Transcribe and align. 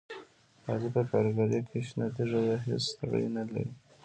علي 0.67 0.89
په 0.95 1.01
کارګرۍ 1.09 1.59
کې 1.69 1.79
شنه 1.87 2.07
تیږه 2.15 2.39
دی، 2.45 2.55
هېڅ 2.65 2.83
ستړیې 2.93 3.29
نه 3.35 3.43
لري. 3.49 3.67